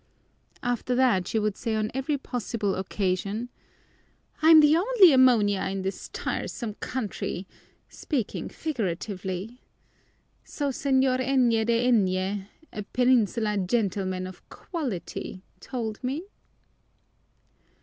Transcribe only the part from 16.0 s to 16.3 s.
me."